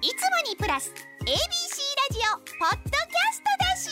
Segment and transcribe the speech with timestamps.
[0.00, 0.14] いつも
[0.48, 0.92] にプラス
[1.22, 1.34] ABC ラ
[2.12, 3.90] ジオポッドキャストだし。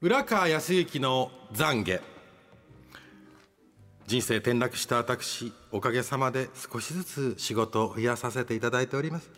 [0.00, 2.00] 浦川康之の懺悔。
[4.06, 9.30] 人生転落した私おかげさまで少しずつ仕事を増やさせていただいております、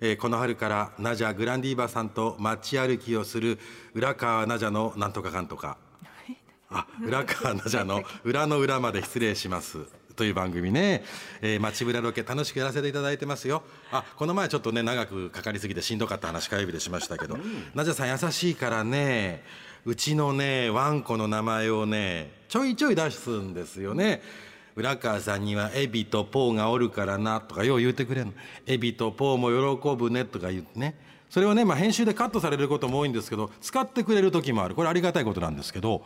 [0.00, 3.60] えーこの春からナジャグランディーバさんと街歩きをする
[3.94, 5.78] 浦川ナジャのなんとかかんとか。
[6.68, 11.02] あ浦川ナジャの裏の裏まで失礼しますという番組ね、
[11.40, 13.62] えー、街ぶらロケ楽しくやらせていただいてますよ。
[13.90, 17.38] あこの前ちょっとね長くかかりすぎてしんどかった話火曜日でしましたけど、
[17.74, 19.42] ナジャさん優しいからね
[19.86, 24.20] うちのねワンコの名前をねちょいちょい出すんですよね。
[24.76, 28.32] 浦川さんにはエビとポーがおるからなとかよう言うてくれるの。
[28.66, 30.96] エビとポーも喜ぶねとか言ってね。
[31.30, 34.74] それをね、まあ、編集でカットされることも多いんですけど使ってくれる時もある。
[34.74, 36.04] これありがたいことなんですけど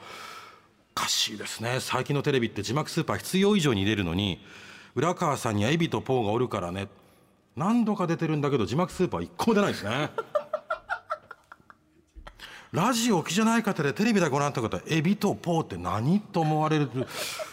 [0.97, 1.80] おかしいですね。
[1.80, 4.39] 最近のテレビって字幕スーパー必要以上に入れるのに
[4.95, 6.87] 浦川さんにはエビとポーがおるからね。
[7.57, 10.11] 何度か出てるんだけど字幕スーパー一個も出ないですね。
[12.70, 16.89] ラジオ機じゃない方でテレビでご覧になった方エビとポーって何と思われる？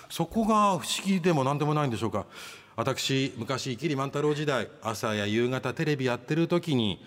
[0.10, 2.28] そこが不思議でも何でもないんでしょうか。
[2.76, 7.04] 私昔キリ万太郎時代朝や夕方テレビやってる時に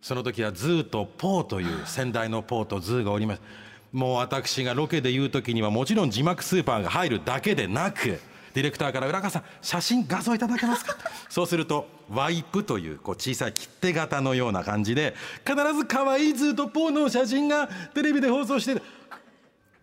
[0.00, 3.65] その時はズーとポーという先代のポーとズーがおります。
[3.96, 8.20] もう私がロケで言う時にはもちろん字幕スーパーが入るだけでなく
[8.52, 10.94] ディレクターから「浦川さん写真画像いただけますか?
[11.30, 15.14] 」そうするとワイプというこう小さい切手型のような感じで
[15.46, 18.82] 必ず可愛いズーとポーの写真がテレビで放送してる。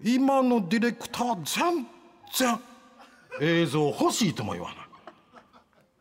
[0.03, 1.87] 今のディレクター全
[2.35, 2.59] 然
[3.41, 4.77] 映像欲しいとも言わない。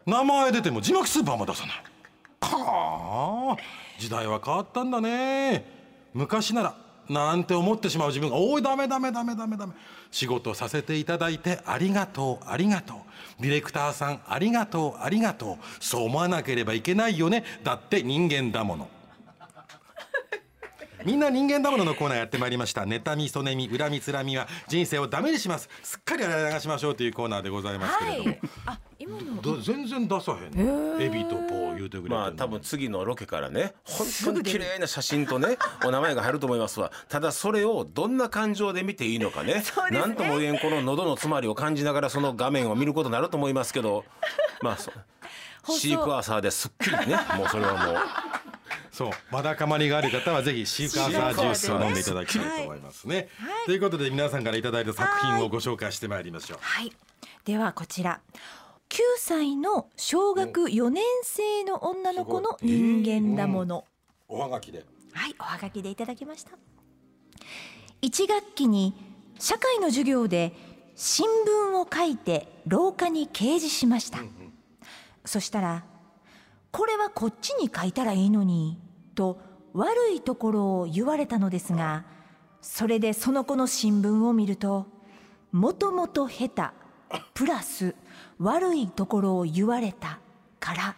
[0.05, 1.83] 名前出ても字幕スーパーも出さない。
[2.42, 3.62] はあ
[3.98, 5.64] 時代は変わったんだね。
[6.12, 9.72] 昔ならなんて思ってしまう自分が「おいダメダメダメダメダメ。
[10.11, 12.97] 仕事させていただいてありがとうありがとう。
[13.41, 15.64] ディレクターさんありがとうありがとう。
[15.80, 17.45] そう思わなければいけないよね。
[17.64, 18.89] だって人間だもの」
[21.05, 22.83] みんな人間だもののコーナーやってまいりました。
[22.83, 25.68] 妬みそねみ恨みつらみは人生をダメにします。
[25.83, 28.36] すっかり洗い流しましょうというコーナーでございますけれども、
[28.67, 28.92] あ今のど
[29.62, 31.00] 全然出さへんの。
[31.00, 36.92] エビとポー言うてくれまあ多分次のロケからね本当に綺麗な写真とね お名前が入ると思いますわ。
[37.08, 40.00] ただそれをどんな感情で見ていいのかねそうですね。
[40.00, 44.05] なんとも言えんこの喉の詰まりを感じながらその画面を見ることになると思いますけど
[44.62, 47.96] まあシークワーサーですっきりねもうそれはもう。
[48.92, 49.11] そう。
[49.30, 53.29] まだかまりがある方はぜひシーカーサージュースを飲んでいただきたいと思いますね、
[53.64, 56.58] ということで皆さんからいただいた作品をご紹介してまいりましょう。
[56.61, 56.92] はい。
[57.44, 58.20] ではこちら
[58.92, 63.86] 9歳の小学4年生の女の子の人間だもの、
[64.29, 64.85] おはがきで。
[65.14, 66.51] はい、おはがきでいただきました。
[68.03, 68.92] 一学期に
[69.39, 70.53] 社会の授業で
[70.95, 74.19] 新聞を書いて廊下に掲示しました。
[75.24, 75.86] そしたら、
[76.70, 78.79] これはこっちに書いたらいいのに、
[79.14, 79.41] と
[79.73, 82.05] 悪いところを言われたのですが、
[82.61, 84.86] それでその子の新聞を見ると、
[85.51, 86.63] もともと下手、
[87.33, 87.95] プラス
[88.42, 90.19] 悪いところを言われた
[90.58, 90.97] から、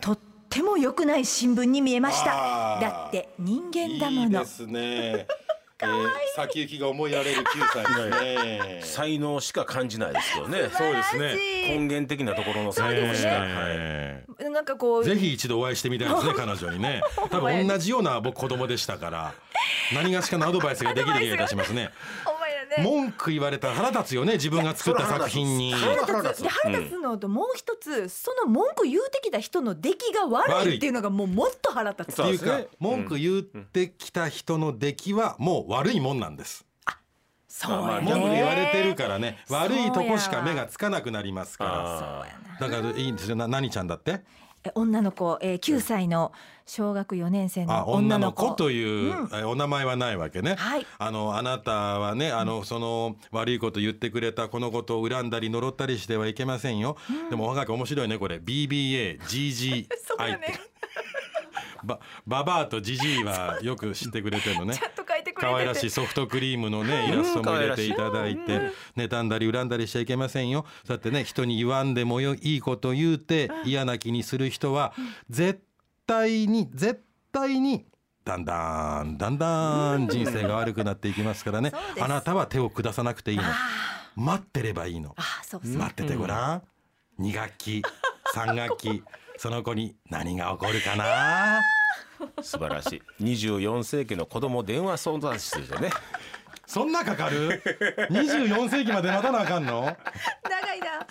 [0.00, 0.18] とっ
[0.48, 2.78] ても良くない新聞に見えました。
[2.80, 4.22] だって人間だもの。
[4.24, 5.26] いいですね。
[5.82, 5.92] えー
[6.36, 8.80] 先行きが思いやれる9歳ですね。
[8.86, 11.34] 才能しか感じないですけどねそうですね。
[11.66, 13.48] 根源的なところの才能しか、はい。
[13.48, 17.02] えーなんかこうぜひ一度お会いしてみたいですね 彼女にね。
[17.30, 19.34] 多分同じような僕子供でしたから
[19.92, 21.90] 何がしかのアドバイスができる気がいたしますね
[22.80, 25.74] 文句言われたら腹立つよね自分が作った作品に。
[25.74, 26.42] 腹立つ。
[26.42, 32.22] で腹立つのともう一つ、その文句言うてきた人の出来が悪いっていうのがもうもっと腹立つ。
[32.22, 36.64] っていうか文句言ってきた人の出来はもう悪いもんなんです。
[37.48, 38.10] そうやね。
[38.10, 39.44] 文句言われてるからね。
[39.50, 42.26] 悪いとこしか目がつかなくなりますかあ
[42.60, 43.36] らだからいいんですよ。
[43.36, 44.12] な何ちゃんだって？
[44.12, 44.22] え
[44.74, 46.32] 女の子、えー、9歳の
[46.66, 50.86] 小学4年生あの女の子子という、えお名前はないわけね、はい。
[50.98, 56.96] あのあなたはねあのその悪いこと言ってくれたこのことを恨んだり呪ったりしてはいけませんよ、
[57.30, 58.36] でもおはがき面白いねこれ。
[58.36, 60.72] BBAGGI って。
[61.84, 64.78] ばババアとジジイはよく知ってくれてるのね
[65.42, 69.28] 可愛らしいソフトクリームのねイラストも入れていただいて妬ん。
[69.28, 70.64] だり恨んだりしちゃいけませんよ。
[70.86, 74.94] そうやってね人に言わんでもよいいこと言うて嫌な気にする人は
[75.28, 75.60] 絶
[76.06, 77.02] 対に絶
[77.32, 77.86] 対に
[78.24, 81.72] だんだんだんだん人生が悪くなっていきますからね。
[82.00, 83.42] あなたは手を下さなくていいの。
[84.14, 85.16] 待ってればいいの。
[85.50, 86.62] 待っててごらん。
[87.20, 87.82] 2学期
[88.34, 89.02] 3学期
[89.38, 91.60] その子に何が起こるかな？
[92.42, 93.02] 素晴らしい。
[93.22, 95.90] 24世紀の子供電話相談室でね。
[96.66, 97.60] そんなかかる
[98.10, 99.82] ？24世紀まで待たなあかんの？
[99.82, 101.06] 長いな。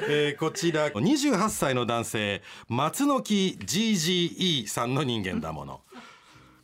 [0.08, 5.80] えーこちら28歳の男性松の木 GGE さんの人間だもの。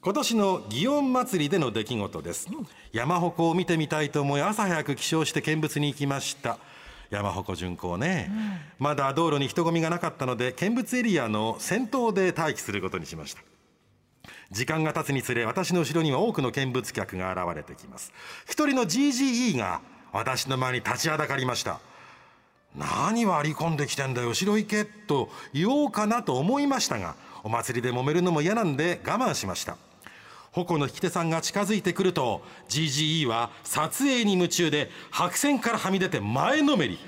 [0.00, 2.48] 今年の祇園祭りでの出来事です。
[2.92, 6.58] 山鉾を見てみたいと思い朝早く起床して見物に行きました
[7.16, 8.30] 山鉾巡行ね、
[8.78, 13.42] まだ道路に人混みがなかったので見物エリアの先頭で待機することにしました。
[14.50, 18.12] 時間が経つにつれ私の後ろには多くの見物客が現れてきます。
[18.46, 19.80] 一人の GGE が
[20.12, 21.80] 私の前に立ちはだかりました。
[22.76, 27.14] 何割り込んできてんだよ後ろ行けと言おうかなと思いましたが
[27.44, 29.76] お祭りで揉めるのも嫌なんで我慢しました
[30.54, 36.98] 矛の引き手さんが近づいてくると GGE は撮影に夢中で白線からはみ出て前のめり。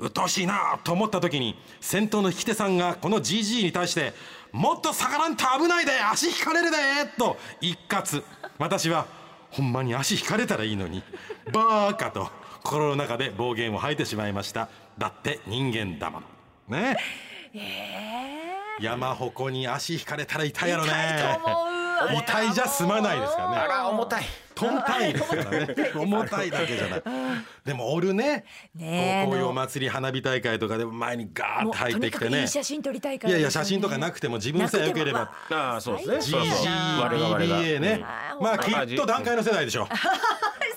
[0.00, 4.14] 鬱陶しいなと思った時に先頭の引き手さんがこの GG に対して
[4.52, 6.76] 「もっと下がらんと危ないで足引かれるで!」
[7.18, 8.22] と一括
[8.58, 9.06] 私は
[9.50, 11.02] ほんまに足引かれたらいいのに
[11.52, 12.30] バーカと
[12.62, 14.68] 心の中で暴言を吐いてしまいました。
[14.98, 16.20] だって人間だも
[16.68, 16.78] の。
[16.78, 16.96] ね。
[18.80, 20.92] 山鉾に足引かれたら痛いやろね
[21.98, 23.56] 痛いと思う痛いじゃ済まないですからね。
[23.56, 24.24] あら重たい。
[24.54, 25.74] トン単位ですからね。
[25.94, 27.02] 重たいだけじゃない。
[27.64, 28.44] でもおるね。
[28.74, 32.30] ねえこうこういうお祭り花火大会とかで前にガーッと入ってきてね。
[32.30, 33.30] もうとにかくいい写真撮りたいから。
[33.30, 35.30] いやいや写真とかなくても自分さえ良ければ。
[35.50, 36.20] ああそうですね。
[36.20, 36.72] そうそう。
[37.00, 38.04] 我々が GGBBA ね。
[38.38, 39.98] うんまあきっと段階の世代でしょそう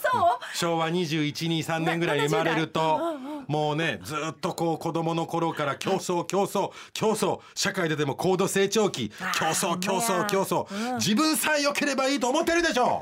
[0.54, 3.00] 昭和2123年ぐらいに生まれると
[3.48, 7.40] もうねずっとこう子供の頃から競争競争競争。
[7.56, 9.10] 社会ででも高度成長期。
[9.38, 10.96] 競争競争競争。
[10.96, 13.02] 自分さえ良ければいいと思ってるでしょ。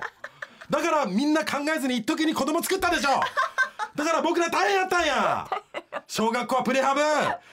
[0.70, 3.20] だからみんな考えずに一時に子供作ったでしょ。
[3.96, 5.48] だから僕ら大変やったんや。
[6.08, 7.02] 小学校はプレハブ。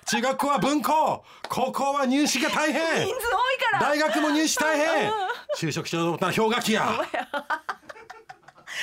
[0.06, 3.06] 中学校は文校高校は入試が大変。
[3.06, 3.80] 人数多いから。
[3.80, 5.12] 大学も入試大変。
[5.56, 6.92] 就職しようと思ったら氷河期や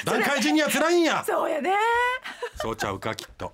[0.06, 1.24] 団塊ジュニア辛いんや。
[1.26, 1.72] そうやね。
[2.56, 3.54] そうちゃうかきっと。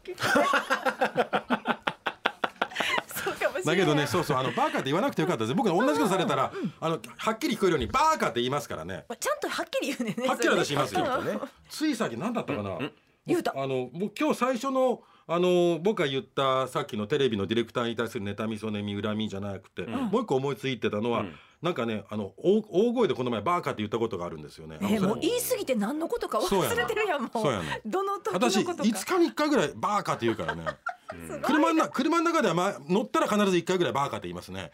[3.65, 9.05] だけどねそうそうあのバーカって言わなくてよかったです僕同じことされたらあのはっきり聞こえるようにバーカって言いますからね。
[9.19, 11.21] ちゃんとはっきり言うねはっきり私言いますよ。
[11.21, 11.39] ね。
[11.69, 12.79] ついさっき何だったかな？
[13.27, 13.53] 言うた。
[13.55, 15.01] あのもう今日最初の
[15.31, 21.23] あの僕が言ったさっきのテレビのディレクターに対する妬みそねみ恨みじゃなくて、もう一個思いついてたのは、
[21.61, 24.79] なんかねあの大大声でこの前バーカって言ったことがあるんですよね。
[24.81, 27.29] えもう言い過ぎて何のことか忘れてるやんもう。
[27.31, 27.63] そうやな。
[27.85, 28.83] どの時私のことか。
[28.83, 30.65] 5日に1回ぐらいバーカって言うからね。
[31.43, 34.71] 車のな車の中では、まあ、乗ったら必ず1回ぐらいバーカって言いますね。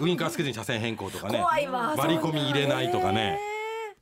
[0.00, 1.38] ウインカーつけずに車線変更とかね。
[1.38, 3.40] 怖いわ割り込み入れないとかね。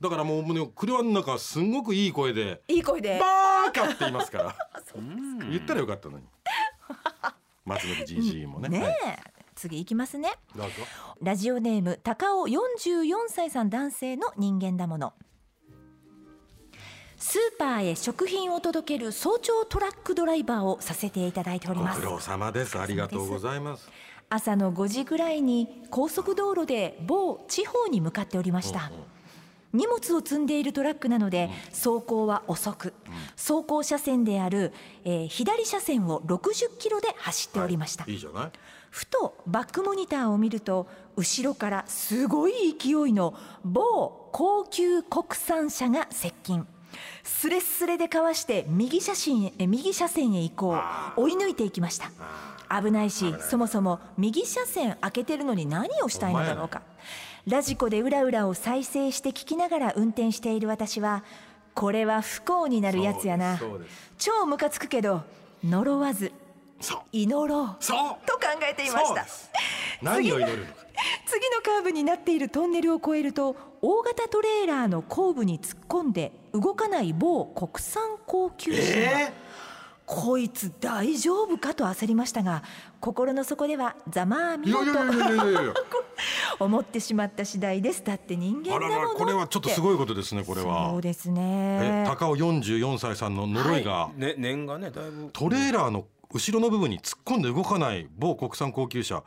[0.01, 3.17] だからもうね車の中すんごくいい声でいい声で。
[3.19, 4.55] バーカって言いますから。
[5.49, 6.25] 言ったらよかったのに。
[7.65, 8.69] 松本 GG もね。
[8.69, 9.19] ねえ、はい。
[9.55, 10.33] 次いきますね。
[11.21, 15.13] ラジオネーム高尾44歳さん男性の人間だもの。
[17.17, 22.01] スーパーへ食品を届ける早朝トラックドライバーをさせていただいております。
[22.01, 22.77] ご苦労様です。
[22.77, 23.89] ありがとうございます。
[24.29, 28.91] 朝の5時ぐらいに高速道路で某地方に向かっておりました、
[29.75, 32.93] 荷物を積んでいるトラックなので走行は遅く、
[33.35, 34.71] 走行車線である、
[35.03, 38.15] えー左車線を60キロで走っておりました、い。
[38.15, 38.51] いじゃない。
[38.89, 40.87] ふとバックモニターを見ると
[41.17, 43.33] 後ろからすごい勢いの
[43.65, 46.65] 某高級国産車が接近。
[47.23, 50.51] スレスレでかわして右車線へ右車線へ行。
[50.55, 50.77] こ
[51.17, 52.09] う追い抜いていきました。
[52.69, 56.81] 危ないしそもそも右車線開けてるのに何をしたいのだろうか
[57.47, 61.23] ラジコでうらうらを再生して聞きながら運転している私は
[61.75, 63.59] これは不幸になるやつやな
[64.17, 65.23] 超ムカつくけど
[65.63, 66.31] 呪わず。
[67.11, 67.97] 祈ろうそう。
[68.25, 69.25] と考えていました。
[70.01, 70.85] 何を祈るのか。
[71.25, 79.33] 次のカーブになっているトンネルを越えると大型トレーラーの後部に突っ込んで動かない某国産高級車が、え
[80.05, 82.61] こいつ大丈夫かと焦りましたが
[82.99, 84.91] 心の底ではざまあえみろと。
[86.59, 88.03] 思ってしまった次第です。
[88.03, 91.01] だって人間だものこれはちょっとすいごいことですねこれそはう。
[91.01, 95.29] ですえね高尾44歳さんの呪いが、ね年がねだいぶ。
[95.33, 99.23] トレーラーの後ろの部分に突っ込んで動かない某国産高級車。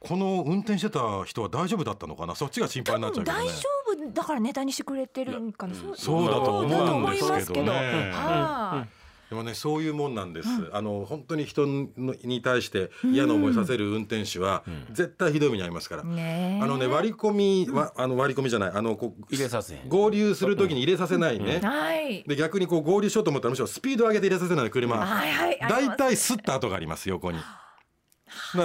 [0.00, 2.34] この運転してた人は大丈夫だったのかな？
[2.34, 3.44] そっちが心配多になっちゃうけどね。
[3.44, 3.68] 分大丈
[4.08, 5.74] 夫だからネタにしてくれてるんかな。
[5.74, 6.82] そうそうだと思うんですけどね。
[6.82, 7.70] だと思いますけど。
[7.70, 9.01] はい
[9.32, 16.62] でもねそういうもんなんです、あの本当に人のに対して嫌な思いさせる運転手は絶対ひどい目に遭いますから、ねえ。
[16.62, 18.70] あのね割り込みはあの割り込みじゃない。
[18.74, 22.24] あのこう入れさせ合流するときに入れさせないね、はい。
[22.24, 24.98] で逆にこう合流しようと思ったらむしろスピード上げて入れさせない車。
[24.98, 25.62] はいはい。
[25.62, 25.96] あり大ます。
[25.96, 27.38] 体すった跡があります横に。
[27.38, 27.44] だ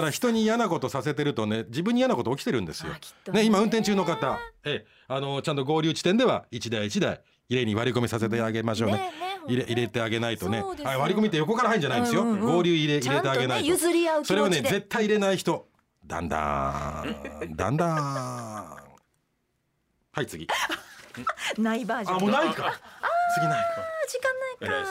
[0.02, 2.92] ら人に嫌なことさせてるとね自分に嫌なこと起きてるんですよ。
[2.94, 3.22] あきっ。
[3.24, 3.40] とね。
[3.40, 4.38] ね今運転中の方。
[4.64, 4.84] え。
[4.84, 8.96] えあのちゃんと合流地点では1台1台入れに割り込みさせてあげましょうね。
[8.96, 9.12] ねね
[9.46, 10.60] 入れ入れてあげないとね。
[10.60, 10.88] そうですよ。
[10.88, 12.56] はい割り込みって横から入るんじゃないんですよ、うんうんうん。
[12.56, 15.66] 合流入れ入れてあげないとちゃんとね譲り合うそれをね絶対入れない人。
[16.06, 17.56] だんだん。
[17.56, 17.96] だんだん。
[20.12, 20.46] はい次。
[21.58, 22.16] ないバージョン。
[22.16, 22.78] あもうないか
[23.34, 24.90] 次ないか時間ないか、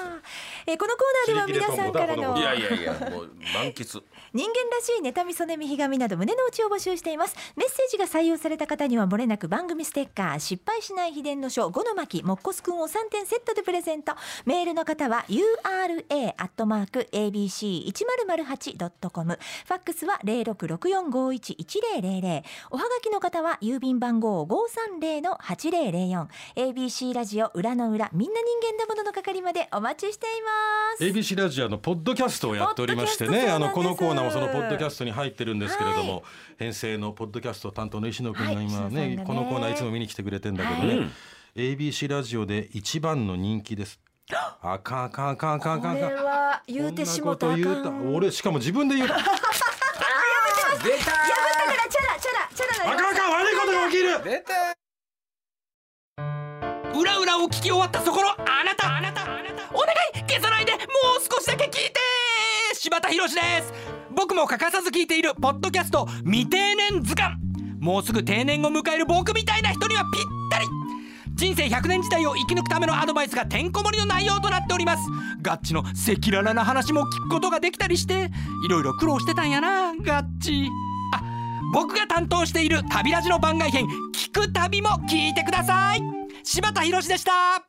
[0.68, 4.04] えーこのコーナーでは皆さんからのいやいやいやもう満喫。
[4.34, 7.38] 人間らしい妬みそねみひがみなど胸の内を募集しています。
[7.56, 14.12] メッセージが採用された方にはもれなく番組ステッカー失敗しない秘伝の書5の巻もっこすくんを3点セットでプレゼント。
[14.46, 31.04] メールの方は ura アットマーク abc1008.com ファックスは0664511000おはがきの方は郵便番号530の8004 ABC ラジオ裏の裏みんな人間だものの係までお待ちしています。
[31.04, 33.50] ABC ラジオのポッドキャストをやっておりましてね。
[33.50, 36.22] あのこのコーナーもそのポッドキャストに入ってるんですけれども、は
[36.58, 41.10] 編成のポッドキャスト担当の石野君が今ね,、野さんがねこのコーナーいつも見に来てくれてんだけどね、
[41.56, 44.00] ABC ラジオで一番の人気です。
[44.62, 47.48] あかんあかんあかんあかんあかんあこれかんは言うてしもた。
[47.48, 49.08] 俺しかも自分で言う。
[49.08, 49.20] た あ
[50.84, 54.24] 出ただからチャラチャラチャラなりましたかんあかん悪いことが起きる。
[54.24, 54.77] 出た
[56.98, 60.82] 裏裏を聞き終わったそこのあなたあなたあなたお願い消さないでもう
[61.32, 62.00] 少しだけ聞いて
[62.74, 63.74] 柴田博です。
[64.16, 67.38] 僕も欠かさず聞いているポッドキャスト未定年図鑑。
[67.80, 70.66] もうすぐ定年を迎える僕みたいな人にはぴったり。
[71.36, 75.04] 人生100年時代を生き抜くためのアドバイスがてんこ盛りの内容となっております。
[75.42, 75.92] ガッチの赤
[76.26, 78.32] 裸々な話も聞くことができたりして
[78.66, 80.68] いろいろ苦労してたんやなガッチ。
[81.14, 81.22] あ
[81.74, 83.86] 僕が担当している旅ラジの番外編
[84.16, 86.17] 聞く旅も聞いてください。
[86.44, 87.67] 柴田博でした。